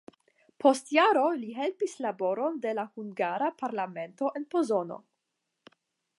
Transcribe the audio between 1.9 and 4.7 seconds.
laboron de la hungara parlamento en